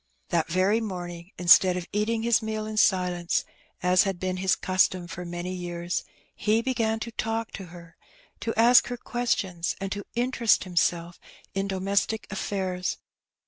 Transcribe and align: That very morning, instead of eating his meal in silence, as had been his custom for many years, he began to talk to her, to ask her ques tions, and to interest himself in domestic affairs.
That 0.29 0.49
very 0.49 0.81
morning, 0.81 1.29
instead 1.37 1.77
of 1.77 1.85
eating 1.93 2.23
his 2.23 2.41
meal 2.41 2.65
in 2.65 2.77
silence, 2.77 3.45
as 3.83 4.01
had 4.01 4.19
been 4.19 4.37
his 4.37 4.55
custom 4.55 5.05
for 5.05 5.25
many 5.25 5.53
years, 5.53 6.03
he 6.35 6.63
began 6.63 6.99
to 7.01 7.11
talk 7.11 7.51
to 7.51 7.65
her, 7.65 7.97
to 8.39 8.51
ask 8.59 8.87
her 8.87 8.97
ques 8.97 9.35
tions, 9.35 9.75
and 9.79 9.91
to 9.91 10.03
interest 10.15 10.63
himself 10.63 11.19
in 11.53 11.67
domestic 11.67 12.25
affairs. 12.31 12.97